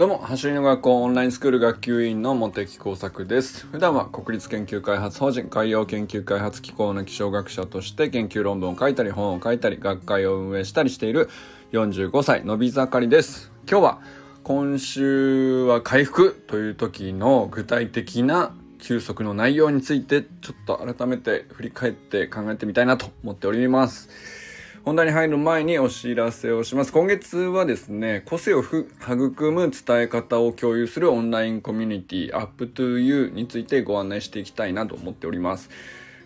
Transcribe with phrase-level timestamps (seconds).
[0.00, 3.66] どうも、走りの学校オンラインスクール学級委員の茂木耕作です。
[3.66, 11.28] 普段は国立研究開発法人海洋研究開発機構の気象学者として研究論文を書いたり本を書いたり学会を運営したりしている
[11.72, 13.52] 45歳のび盛りです。
[13.70, 14.00] 今日は
[14.42, 24.08] 今週は回復という時の具体的な休息の内容についてちょっと改めて振り返って考えてみたいなと思っております。
[24.82, 26.92] 本題に入る前にお知らせをします。
[26.92, 35.68] 今月はですね、個性を育む伝え方を共有するオンラインコミュニティ UpToYou についてご案内していきたいなと思っております。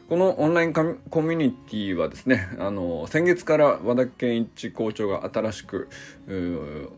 [0.09, 5.89] このオンラインコミュニティはですね、あの、先月から和田健一校長が新しく、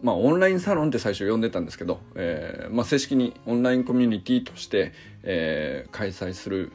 [0.02, 6.70] まあ、オンラインサロンって最初呼んでたんですけど、えー、まあ、正式にオンラインコミュニティとして、えー、開催する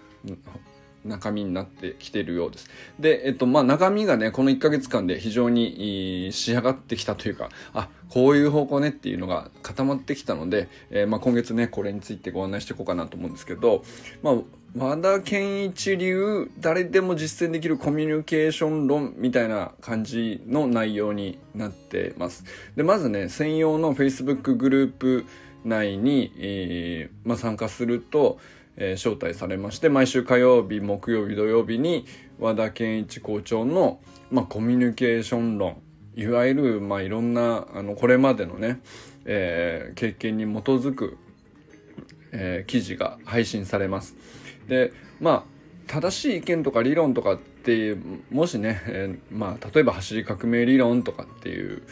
[1.06, 2.70] 中身になってきているようです。
[3.00, 13.84] で、えっと、まあ、中身がね、この1ヶ月間で非常に仕上がってきたというか、あ、こういう方向ねっていうのが固まってきたので、えー、まあ、今月ね、これについてご案内していこうかなと思うんですけど、
[14.22, 14.36] まあ、
[14.78, 22.46] 和田健一流誰でも実践できるコミュニケーション論みたいな感じの内容になってます。
[22.76, 25.26] で、まずね、専用の Facebook グループ
[25.66, 28.40] 内に、えー、まあ、参加すると、
[28.84, 32.06] えー、招待されまして毎週火曜日木曜日土曜日に
[32.40, 34.00] 和田健一校長の、
[34.32, 35.80] まあ、コミュニケーション論
[36.16, 38.82] いわゆる、まあ、いろんなあのこれまでのね、
[39.26, 41.20] えー、経験に基づく、
[42.32, 44.16] えー、記事が配信されます。
[44.68, 45.44] でまあ
[45.86, 47.96] 正しい意見とか理論とかって
[48.32, 51.84] もしね、えー、まあ例えば走り革命理論とかっていう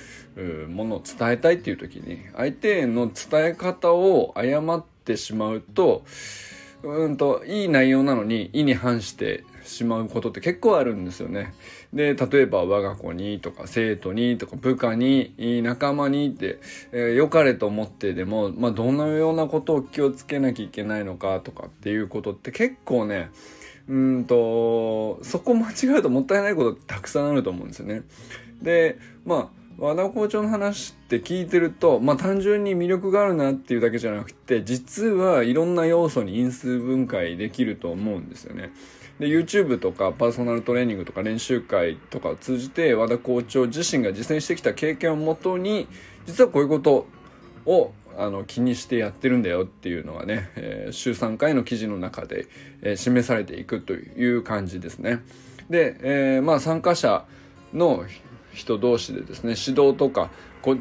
[0.70, 6.04] ものを伝えたいっていう時に相手への伝え方を誤ってしまうと
[6.84, 11.54] うんと、いい内容なのに意に反してしまうことって結構あるんですよね。
[11.94, 16.60] で、例えば我が子にとか生徒にとか部下に仲間にって、
[16.92, 23.30] えー、良かれと思ってでも、まあ、どのようなことを気をつけなきゃいけないのかとかっていうことって結構ね、
[23.89, 28.04] うんと、そこ間違うともったいないことってたくさんあると思うんですよね。
[28.62, 38.73] で、まあ、和田校長の話って聞いてると、まあ単純に魅力があるなっていうだけじゃなくて、実はいろんな要素に因数分解できると思うんですよね。
[39.20, 45.88] で、YouTube とかパーソナルトレーニングとか練習会とかを通じて和田校長自身が実践してきた経験をもとに、
[46.26, 47.08] 実はこういうこと
[47.66, 52.48] をあの気にしてやってるんだよっていうのがね、えー、週3回の記事の中で、
[52.82, 55.23] えー、示されていくという感じですね。
[55.70, 57.26] で、えー、まあ参加者
[57.73, 58.04] の
[58.54, 60.30] 人同士でですね指導とか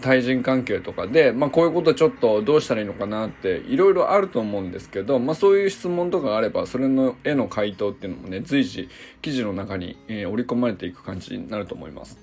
[0.01, 8.89] 対人関係とかで、まあ、こういうことちょっとどうしたらいいのかなっていろいろあると思うんですけど、まあ、そういう質問とかがあればそれの絵の回答っていうのもね随時
[9.23, 12.19] 記事の中に、えー、織り込まれていく感じになると思います。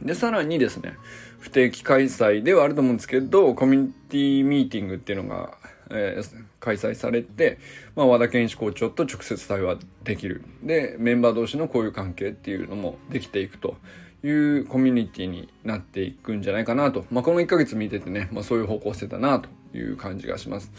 [0.00, 0.96] でさらにですね
[1.40, 5.58] 不定期開催ではあると思うんですけどコミュニティミーティングっていうのが
[5.90, 7.58] えー、開催されて、
[7.96, 13.76] まあ、和田健一校長と直接対話できるでメンバー同士の交友関係っていうのもできていくと
[14.24, 20.72] いうコミュニティになっていくんじゃないかなと、まあ、この1ヶ月見ててね、まあ、そういう方向性だなという感じがします。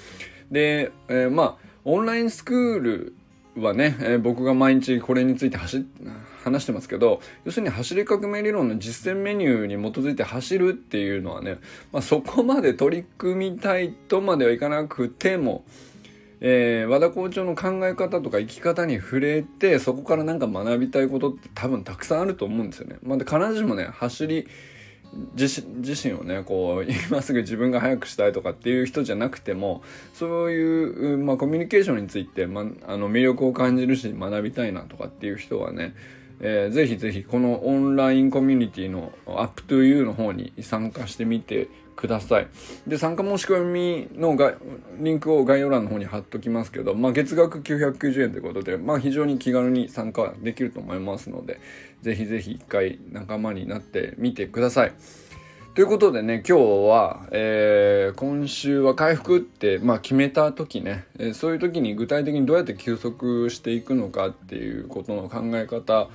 [0.52, 3.16] で、えー、まあオンラインスクール
[3.56, 5.86] はね、えー、僕が毎日これについて走
[6.44, 11.58] 話してますけど要するに走り革命理論の実践メニューに基づいて走るっていうのはね、
[11.92, 15.64] まあ、そこまで取り組みたいとまではいかなくても
[16.42, 22.98] えー、和田校長の考え方とか生き方に触れてそこから何か学びたいことって多分たくさんあると思うんですよね。
[23.04, 24.48] まあ、必ずしもね走り
[25.36, 29.82] 自身をねこう 今すぐ自分が速くしたいとかっていう人じゃなくても
[30.14, 35.96] そういう、まあ、コミュニケーションについて、ま、あの魅力を感じるし学びたいなとかっていう人はね
[36.42, 41.68] えー、ぜひぜひこのオンラインコミュニティの UpToYou の方に参加してみて
[42.00, 42.48] ください。
[42.88, 44.54] で、参加申し込みのが
[45.00, 51.60] リンクを概要欄の方に貼っときますけど、まあ月額990円ということで、まあ非常に気軽に参加できると思いますので、
[52.02, 54.94] ぜひぜひ一回仲間になってみてください。
[55.76, 66.10] ということでね、今日は、えー、今週は回復って、まあ、決めた時ね、えー、そういう時に具体的にどうやって休息していくのかっていうことの考え方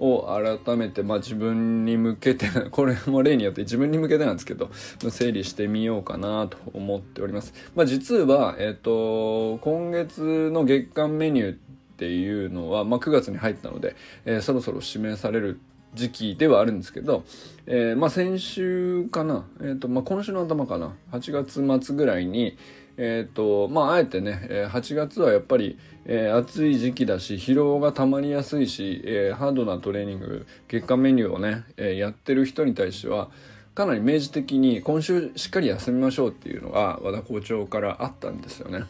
[0.00, 4.70] を改めて、まあ、自分に向けて、 これも例によって自分に向けてなんですけど、
[5.10, 7.52] 整理してみようかなと思っております。
[7.76, 11.56] まあ、実は、えっ、ー、と、今月の月間メニューっ
[11.98, 13.94] ていうのは、まあ、9月に入ったので、
[14.24, 15.60] えー、そろそろ指名される
[15.94, 17.24] 時期ではあるんですけど、
[17.66, 22.56] えー、まあ先週かな、えーとまあ、今週の頭かな8月末ぐらいに、
[22.96, 33.30] えーとまあ、あえてね8月はやっぱり、えー、暑い時期だし疲労がたまりやすいし、えー、ハードなトレーニング月間メニューをね、えー、やってる人に対しては
[33.74, 38.84] かなり明示的に今週しっかり休みましょうっていうのが和田校長からあったんですよね。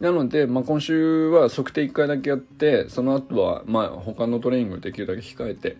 [0.00, 5.76] なので、まあ、今週は測定1回だけやってその後はまあ他のトレーニングできるだけ控えて、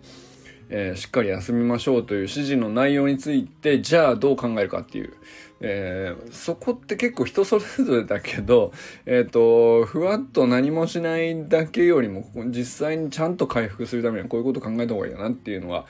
[0.73, 5.13] えー、しっかり休みましょうという指示の内容についてじゃあどう考えるかっていう、
[5.59, 8.71] えー、そこって結構人それぞれだけど、
[9.05, 15.85] えっ、ー、とふわっと何もしないだけよりも実際にちゃんと回復するためにはこういうこと考えた方がいいよなっていうのは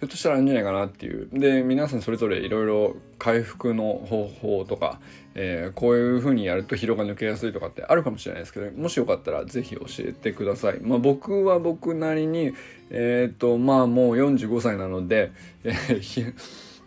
[0.00, 1.28] ひょっとしたらあるんじゃないかなっていう。
[1.30, 4.98] で、皆さんそれぞれいろいろ回復の方法とか、
[5.34, 10.80] えー、こういう風にやると疲労が抜けやすいとかってあるかもしれないですけど、もしよかったらぜひ教えてください。
[10.80, 12.54] まあ僕は僕なりに、
[12.88, 15.32] えっ、と、まあもう45歳なので、
[15.64, 16.34] えー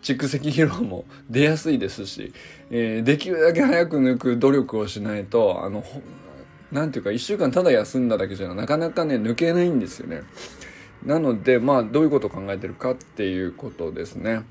[0.04, 2.34] 蓄積疲労も出やすいですし、
[2.70, 5.82] えー、できるだけ早く抜く努力をしないと、あの、
[6.70, 10.22] なんていうか1週間ただ休んだだけじゃなかなかね、抜けないんですよね。
[11.04, 14.42] なので、まあ、どういうことを考えてるかっていうことですね。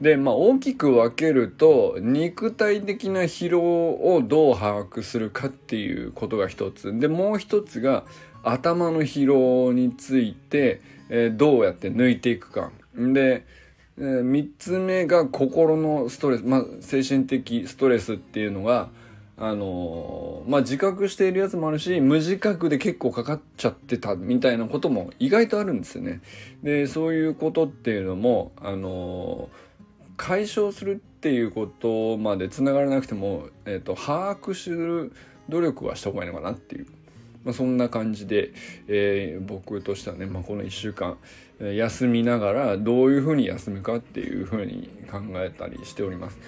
[0.00, 6.98] で、まあ、大きく分けると、肉体的な疲労をどう把握するかっていうことが一つ。
[6.98, 8.04] で、もう一つが、
[8.42, 10.80] 頭の疲労について、
[11.10, 12.70] えー、どうやって抜いていくか。
[12.96, 13.44] で、
[13.98, 18.88] え、3つ目が心のストレス、まあ、精神的ストレスっていうのが、
[19.42, 26.20] あのまあ、自覚しているやつもあるし、無自覚で結構かかっちゃってたみたいなことも意外とあるんですよね。
[26.62, 29.48] で、そういうことっていうのも、あの
[30.18, 35.12] 解消するっていうことまで繋がらなくても、えっ、ー、と、把握する
[35.48, 36.86] 努力はした方がいいのかなっていう。
[37.42, 38.52] まあ、そんな感じで、
[38.88, 41.16] えー、僕としてはね、まあ、この1週間、
[41.58, 46.38] 休みながらどういうふうに休むかっていうふうに考えたりしております。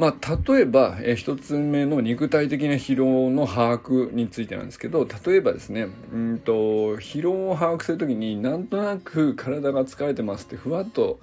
[0.00, 11.20] まあ、例えば、え一つ目の肉体的な疲労の把握についてなんですけど、例えばですね、うんと、疲労を把握するときになんとなく体が疲れてますってふわっと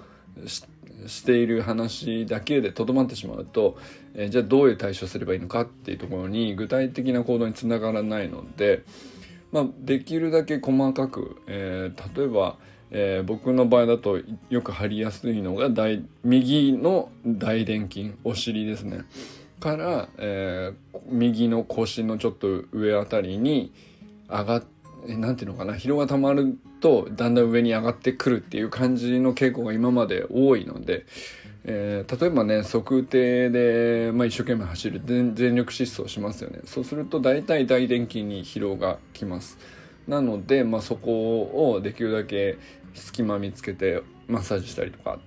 [1.08, 3.80] している話だけでとどまってしまうと、
[4.14, 8.84] えじゃあどういう対処すればいいのかっていうところに具体的な行動につながらないので、
[9.52, 12.58] まあ、できるだけ細かく、えー、例えば、
[12.92, 14.20] えー、僕の場合だと
[14.50, 19.02] よく貼りやすいのが大右の大臀筋お尻ですね。
[19.60, 23.74] から、えー、右の腰のちょっと上あたりに
[24.30, 31.06] 上がって何ていうのかな疲労がたまるとだんだん上に上がってくるっていう感じの傾向が今まで多いので、
[31.64, 36.60] えー、例えばね測定で、まあ、一生懸命走る全力疾走しますよね。
[36.66, 39.58] そうすると大体大臀筋に疲労がきます。
[40.08, 42.58] なので、まあ、そこをできるだけ
[42.94, 45.20] 隙間見つけてマッサージしたりとか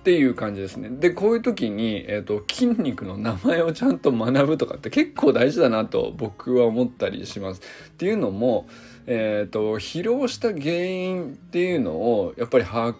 [0.00, 0.88] っていう感じですね。
[0.90, 7.60] で、こういう時に、えっ、ー、と、筋肉の名前をちゃんと学ぶとかって結構大事だなと僕は思ったりします。
[7.60, 8.66] っていうのも、
[9.06, 12.96] えっ、ー、と、疲労した原因っていうのを、やっぱり把握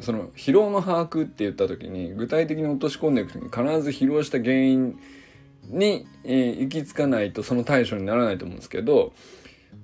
[0.00, 4.98] その疲労の把握って言った時に具体的に落とし込んでいく時に必ず疲労した原因
[5.68, 9.12] に、行き着かないとその対処にならないと思うんですけど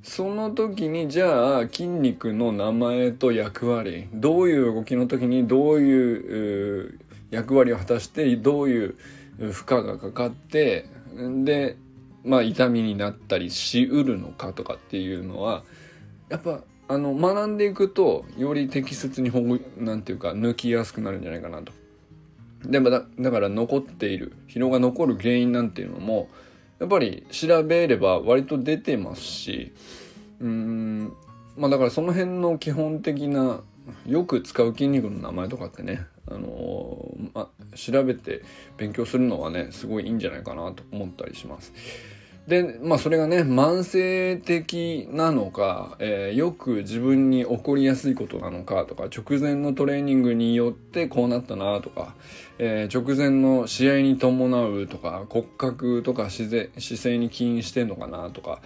[0.02, 6.98] その時にじゃあ筋肉の名前と役割どういう動きの時にどういう
[7.30, 8.96] 役割を果たしてどういう
[9.38, 10.86] 負荷がかかって
[11.44, 11.76] で
[12.24, 15.62] まあ痛みになったりしうるのかとかっていうのは
[16.28, 21.72] やっぱあの学んでいくとより適切にほぐなんていうか抜きやすくなるんじゃないかなと。
[22.64, 26.28] でもだだから残っている疲労が残る原因なんていうのも
[26.80, 29.72] やっぱり調べれば割と出てますし、
[30.40, 31.12] うん、
[31.56, 33.60] まあだからその辺の基本的な
[34.06, 38.42] よく使う筋肉の名前とかってね、あのー、まあ、調べて
[38.78, 41.72] 勉強するのはね、すごいいいんじゃないかなと思ったりします。
[42.50, 52.16] で、まあそれがね、慢性的なのか、えー、よく自分に起こりやすいことなのかとか、直前のトレーニングによってこうなったなとか、
[52.58, 58.60] えー、直前の試合に伴うとか、骨格とか姿勢に起因してんのかなとか、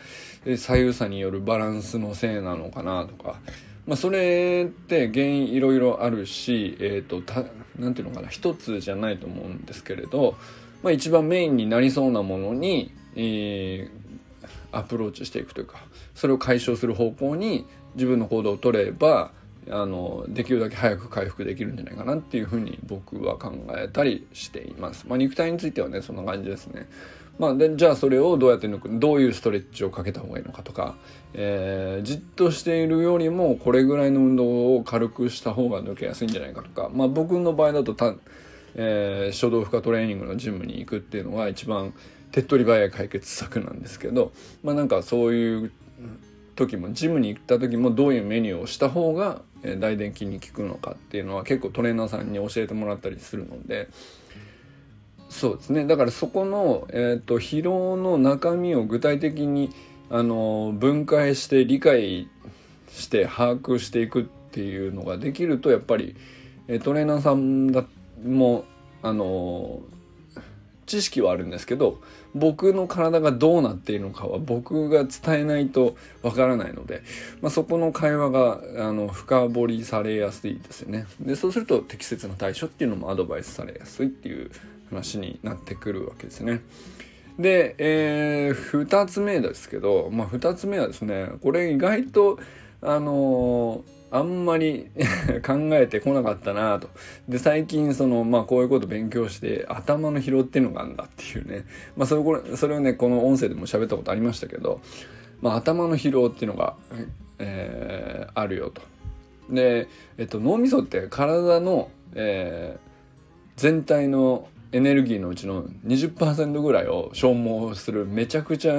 [0.56, 3.38] 左右差によるバランスのせいなのかなとか、
[3.86, 7.44] まあそれって原因いろいろあるし、えっ、ー、と、た、
[7.78, 10.36] なんていうのかな、一つじゃないと思うんですけれど、
[10.82, 15.78] まあ一番メインになりそうなものに、えー、アプローチしていくというか
[16.14, 19.30] それを解消する方向に自分の行動を取れば
[19.70, 25.06] あのできるだけ早く回復できるんじゃないかなっていうふうに僕は考えたりしています。
[25.08, 26.86] まあ、肉体についてはねそんな感じですね。
[27.38, 30.94] まあ、でじゃあそれをどうやって抜くどういうストレッチをかけた方がいいのかとか、
[31.32, 38.14] えー、じっとしているよりもこれぐらいの運動を軽くした方が抜けやすいんじゃないかとか、まあ、僕の場合だとた、
[38.76, 41.92] えー、初動負荷トレーニングのジムに行くっていうのが一番
[42.34, 44.32] 手っ取り早い解決策なんですけど
[44.64, 45.72] まあなんかそういう
[46.56, 53.88] 時もジムに行った時もどういうメニューをした方がえ大臀筋に効くのかっていうのは結構トレーナーさんに教えてもらったりするので
[55.28, 55.84] そうですね。
[55.86, 59.70] だからそこの、えーと、疲労の中身を具体的に
[60.10, 62.28] あの分解して理解
[62.90, 66.16] して把握していくっていうのができるとやっぱり
[66.82, 67.84] トレーナーさんだ
[68.24, 68.64] も
[69.02, 69.80] あの
[70.86, 72.00] 知識はあるんですけど
[72.34, 77.02] 僕の体がどうなっているのかは僕が伝えないとわからないので、
[77.40, 84.50] まあ、そこの会話があの深掘りされやすいですよねでそうすると適切な対処っていうのもアドバイスされやすいっていう
[84.90, 86.60] 話になってくるわけですね。
[87.38, 92.38] で、えー、2つ目ですけど、まあ、2つ目はですねこれ意外と
[92.80, 94.90] あのーあんまり
[95.44, 96.88] 考えてこなかったなと。
[97.28, 101.64] で、最近その、まあこういうこと勉強して頭の疲労っていうのがあるんだっていうね。
[101.96, 104.80] まあそれ、これ、それをね、この音声でも喋ったことありましたけど、
[105.40, 106.76] まあ頭の疲労っていうのが、
[107.40, 108.82] えー、あるよと。
[109.50, 112.80] で、えっと、脳みそって体の、えー、
[113.56, 118.74] 全体のエネルギーのうちの20%ぐらいを消耗するめちゃくちゃ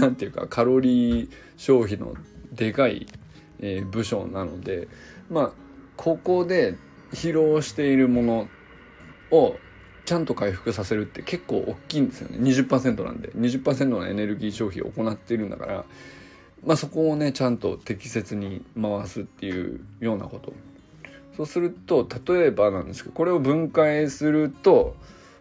[0.00, 2.14] 何て言うかカロリー消費の
[2.52, 3.06] でかい
[3.64, 4.88] えー、部署なので
[5.30, 5.50] まあ
[5.96, 6.76] ここで
[7.12, 8.48] 疲労しているもの
[9.30, 9.56] を
[10.04, 12.36] ちゃんと回復させるって結構大きいんですよね。
[12.38, 13.30] 20%なんで。
[13.30, 15.84] 20%のエネルギー消費を行っているんだから
[16.64, 20.52] まあそこをねちゃんと適切に回すっていうようなこと。
[21.36, 24.94] そうすると例えばなんですけどこれを分解すると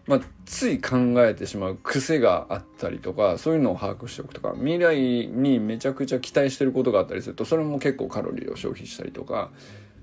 [0.06, 9.52] まあ、つい考えてしまう癖があったりとかそういうのを把握しておくとか未来にめちゃくちゃ期待してることがあったりするとそれも結構カロリーを消費したりとか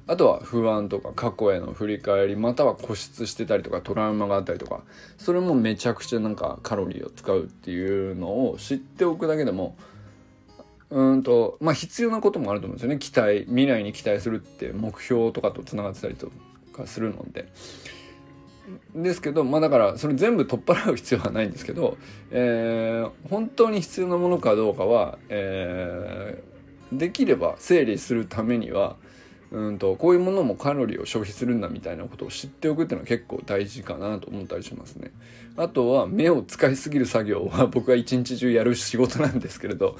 [0.06, 4.80] あとは不安とか過去への振り返りまたは固執してたりとかトラウマがあったりとか
[5.18, 9.76] それもめちゃくちゃなんかカロリーを使うっていうのを知っておくだけでも
[10.88, 16.32] うんとまあ必要なこともあると思うんですよね期待未来に期待するって目標とかとつながってたりと
[16.72, 17.46] かするので。
[18.94, 21.96] ですけどまあだからそれ全部取っ払う必要はないんですけど、
[22.30, 28.96] えー、本当に必要なものかどうかは、えー、できれば整理するためには
[29.50, 35.10] うんとこういうものもカロリーを消費するんだみたいなことを知っておくっていうのは結構大事かなと思ったりしますね。
[35.60, 39.98] あとは目を使いすぎる作業は僕は一日中やる仕事なんですけれど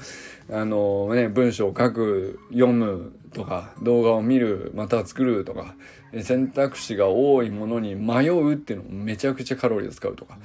[0.51, 5.75] あのね文章を書く読むとか動画を見るまた作るとか
[6.23, 10.39] 選択肢が多いものに迷うっていうのもめちゃくちゃカロリーを使うとか。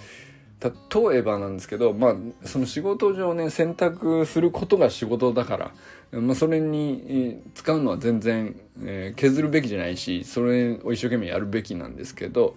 [0.59, 5.73] 例えばなんですけどまあその仕事上ね選択することが仕事だか
[6.13, 12.57] ら、まあ、それに使うのは全然、えー、削るべきじゃないしそれを一生懸命やるべきなんですけど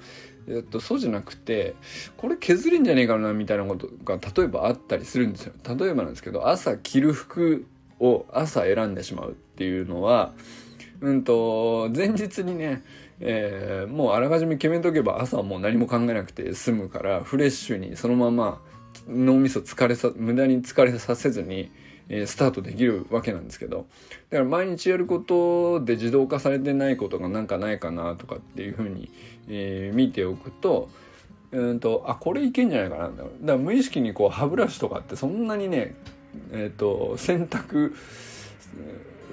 [0.49, 1.75] えっと、そうじゃなくて
[2.17, 5.53] これ削れんじゃねえかなみたいなことが例えばあったりするんですよ。
[5.63, 7.65] 例えばなんですけど朝着る服
[7.99, 10.33] を朝選んでしまうっていうのは
[11.01, 12.83] うんと前日にね
[13.21, 18.61] えー、もうあらかじめ決めとけば朝はもう何も考えなくて済むからフレッシュにそのまま
[19.07, 21.71] 脳みそ疲れさ無駄に疲れさせずに、
[22.09, 23.85] え、スタートできるわけなんですけど
[24.29, 29.11] だから毎日やることで自動化されてないことがなんかないかなとかっていうふうに、
[29.47, 30.89] え、見ておくと
[31.51, 35.95] うんとあこれいけんじゃないかなだから無意識にこう歯ブラシとかってそんなにね
[36.51, 37.95] えっ、ー、と選択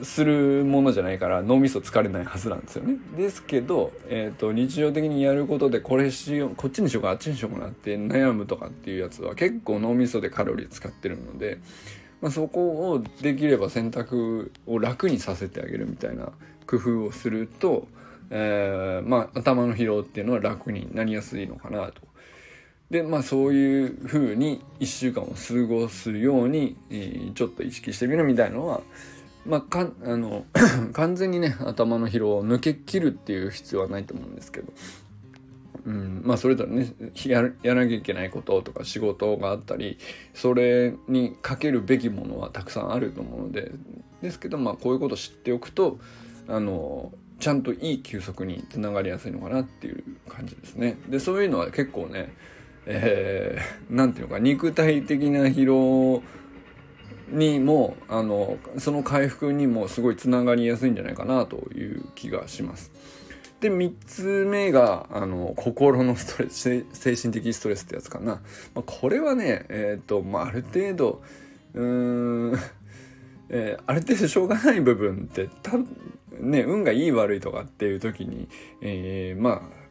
[0.02, 2.96] するものじゃないから脳みそ疲れないはずなんですよね。
[3.16, 11.58] ですけど、えーと、日常的にやることでこれしようこっちにしようかあっちにしようかなって悩むとかっていうやつは結構脳みそでカロリー使ってるので、
[12.20, 16.32] まあ、そこをできれば選択を楽にさせてあげるみたいな
[16.66, 17.86] 工夫をすると、
[18.30, 22.06] えー、まあ、頭の疲労っていうのは楽になりやすいのかなと。
[22.90, 26.76] でまあそういうふうに1週間を過ごすように、
[27.34, 28.80] ちょっと意識してみるみたいなのは
[29.46, 30.44] まあ、かあの
[30.92, 34.72] 完全にね頭の疲労を抜け切るっていう必要はないと思うんですけど、
[35.86, 36.92] うん、まあそれぞれね
[37.24, 39.98] やらなきゃいけないこととか仕事があったり
[40.34, 43.70] それにかけるべきものはたくさんあると思うので
[44.20, 45.98] ですけどまあこういうことを知っておくと
[46.48, 50.98] あのちゃんといい休息につながりやすいのかなっていう感じですね。
[51.08, 52.34] でそういうのは結構ね
[52.86, 56.22] えー、ていうのか肉体的な疲労
[57.28, 62.92] にもあのその回復にもすごいつながりやすいんじゃないかなという気がします。
[63.60, 68.34] で3つ目があの心のストレス精神的ストレスってやつかな、
[68.74, 71.22] まあ、これはねえっ、ー、と、まあ、ある程度
[71.74, 72.58] うーん、
[73.48, 75.78] えー、ある程度しょうがない部分ってた
[76.38, 78.48] ね運がいい悪いとかっていう時に、
[78.82, 79.86] えー、まあ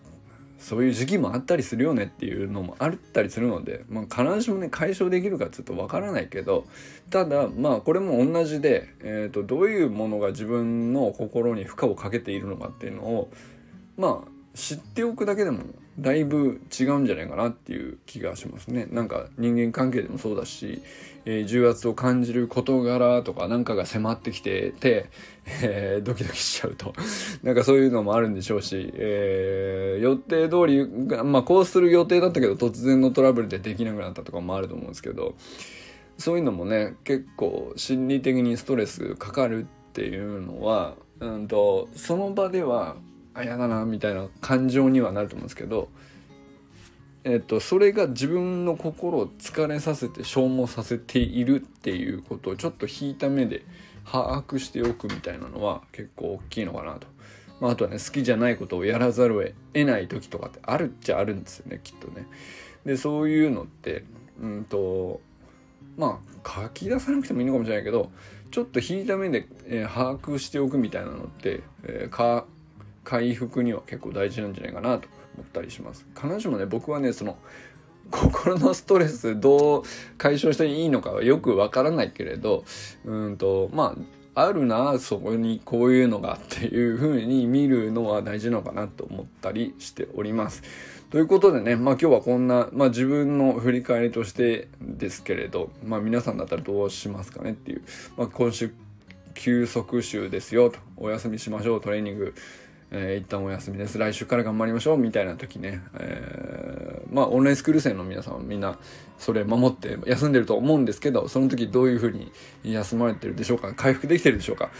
[0.60, 6.66] そういう時期もあったりするよねっていうのもあったりするので、まあ、必ずしもね解消できるかちょっとわからないけど
[7.10, 13.30] ただまあこれも同じで、えーと、どういうものが自分の心に負荷をかけているのかっていうのを
[13.98, 15.64] まあ知っておくだけでも
[16.00, 18.88] だいぶ違うんじゃないかなっていう気がしますね。
[18.92, 20.82] なんか人間関係でもそうだし、
[21.26, 25.10] えー、重圧を感じる事柄とかなんかが迫ってきてて、
[25.62, 26.94] えー、ドキドキしちゃうと。
[27.44, 35.36] なんかそういうのもあるんでしょうし、えー、予定通り、まあこうする予定だったけど突然のトラブルでできなくなったとかもあると思うんですけど、
[36.18, 42.98] そういうのもね、結構心理的にストレスかかるっていうのは、うんと、その場では
[43.36, 45.90] あ嫌だなみたいな感情にはなると思うんですけど、
[47.26, 53.66] えっと、それが自分の心を疲れさせて消耗させているっていうことをちょっと引いた目で
[54.10, 57.08] 把握しておくみたいなのは結構大きいのかなと。
[57.60, 62.28] まあ、あとはね好きじゃないことをやらざるを得ない時とかってあるっちゃあるんですよねきっとね。
[62.86, 64.04] でそういうのって
[64.42, 65.22] うんと
[65.98, 68.12] まあ書き出さなくてもいいのかもしれないけど
[68.52, 72.46] ちょっと引いた目で、えー、把握しておくみたいなのって、えー、か
[73.06, 76.06] 回復には結構大事なんじゃないかなと思ったりします。
[76.14, 77.38] 彼女もね僕はねその
[78.12, 79.84] 心のストレスどう
[80.18, 82.66] 解消していいのかはよくわからないけれど
[83.06, 83.96] うんとま
[84.36, 90.62] ああるなそこにこういうのがっていう風に見るのは大事なのかなと思ったりしております。
[91.10, 97.84] ということでね、まあ今日はこんな、まあ自分の振り返りとしてですけれど、まあ皆さんだったらどうしますかねっていう、
[98.18, 98.74] まあ今週
[99.36, 102.36] 休息週ですよと、お休みしましょう、トレーニング。
[102.98, 103.98] えー、一旦お休みです。
[103.98, 104.98] 来週から頑張りましょう。
[104.98, 108.80] みたいな時ね、えー、まあ、オンラインスクール生の皆さんはみんな、
[109.18, 112.32] それ守って休んでると思うんですけど、その時どういうふうに
[112.64, 114.72] 休まれてるでしょうか回復できてるでしょうか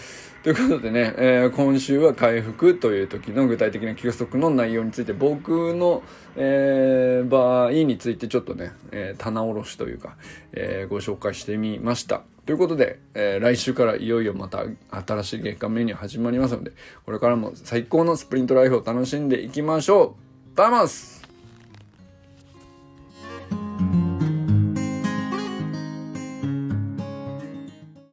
[0.44, 6.02] ということでね、えー、今週は回復という時の具体的な休息の内容について、僕の、
[6.38, 10.16] えー、場合についてちょっとね、えー、棚卸しというか、
[10.54, 12.24] えー、ご紹介してみました。
[12.46, 16.72] ということで、えー、来週からいよいよまた新しい月間メニュー始まりますので、
[17.06, 20.16] これからも最高のスプリントライフを楽しんでいきましょ
[20.54, 20.56] う。
[20.56, 21.15] バーマス